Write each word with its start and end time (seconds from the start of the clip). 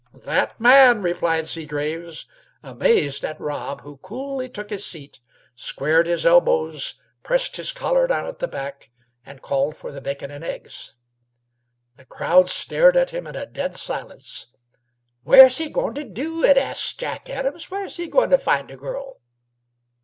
"That 0.23 0.59
man," 0.59 1.03
replied 1.03 1.45
Seagraves, 1.45 2.25
amazed 2.63 3.23
at 3.23 3.39
Rob, 3.39 3.81
who 3.81 3.97
coolly 3.97 4.49
took 4.49 4.71
his 4.71 4.83
seat, 4.83 5.19
squared 5.53 6.07
his 6.07 6.25
elbows, 6.25 6.95
pressed 7.21 7.55
his 7.57 7.71
collar 7.71 8.07
down 8.07 8.25
at 8.25 8.39
the 8.39 8.47
back, 8.47 8.89
and 9.23 9.43
called 9.43 9.77
for 9.77 9.91
the 9.91 10.01
bacon 10.01 10.31
and 10.31 10.43
eggs. 10.43 10.95
The 11.97 12.05
crowd 12.05 12.49
stared 12.49 12.97
at 12.97 13.11
him 13.11 13.27
in 13.27 13.35
a 13.35 13.45
dead 13.45 13.75
silence. 13.75 14.47
"Where's 15.21 15.59
he 15.59 15.69
going 15.69 15.93
to 15.93 16.03
do 16.03 16.43
it?" 16.43 16.57
asked 16.57 16.99
Jack 16.99 17.29
Adams. 17.29 17.69
"Where's 17.69 17.97
he 17.97 18.07
going 18.07 18.31
to 18.31 18.39
find 18.39 18.71
a 18.71 18.77
girl?" 18.77 19.21